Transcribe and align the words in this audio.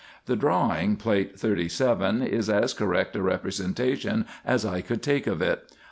The 0.25 0.35
drawing, 0.35 0.95
Plate 0.95 1.39
37, 1.39 2.23
is 2.23 2.49
as 2.49 2.73
correct 2.73 3.15
a 3.15 3.21
representation 3.21 4.25
as 4.43 4.65
I 4.65 4.81
could 4.81 5.03
take 5.03 5.27
of 5.27 5.43
it. 5.43 5.71